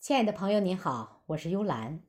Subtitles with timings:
[0.00, 2.00] 亲爱的朋友，您好，我是幽兰。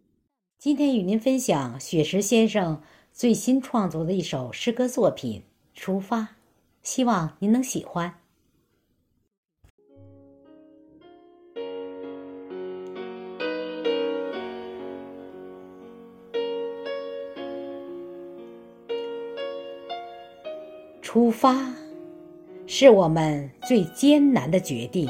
[0.57, 2.81] 今天与您分享雪石先生
[3.11, 5.43] 最新创作的一首诗歌作品
[5.77, 6.19] 《出发》，
[6.81, 8.15] 希望您能喜欢。
[21.01, 21.73] 出发，
[22.65, 25.09] 是我们最艰难的决定。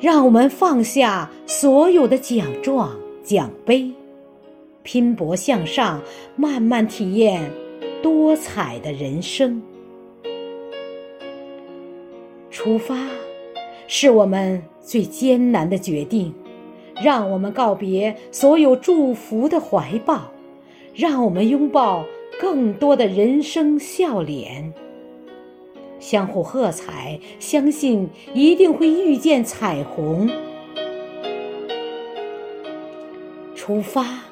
[0.00, 3.92] 让我们放下所有的奖状、奖杯，
[4.82, 6.00] 拼搏向上，
[6.36, 7.50] 慢慢体验
[8.02, 9.62] 多彩的人生。
[12.50, 12.96] 出发，
[13.86, 16.32] 是我们最艰难的决定。
[17.02, 20.30] 让我们告别所有祝福的怀抱，
[20.94, 22.04] 让我们拥抱
[22.38, 24.70] 更多的人生笑脸。
[26.00, 30.28] 相互喝彩，相信一定会遇见彩虹。
[33.54, 34.24] 出发，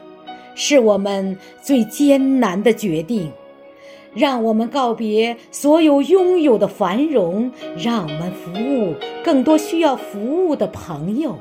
[0.55, 3.31] 是我们最艰难的决定。
[4.15, 11.37] 让我们告别所有拥有的繁荣，让我们服务更多需要服务的朋友。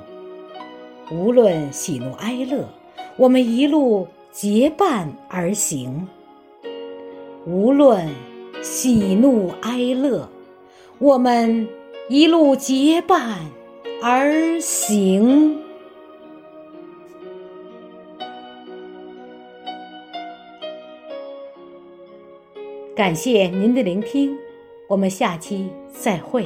[1.09, 2.67] 无论喜怒哀乐，
[3.15, 6.05] 我们一路结伴而行。
[7.45, 8.05] 无论。
[8.69, 10.27] 喜怒哀乐，
[10.99, 11.65] 我们
[12.09, 13.39] 一路结伴
[14.03, 15.57] 而行。
[22.93, 24.37] 感谢您的聆听，
[24.89, 26.45] 我们下期再会。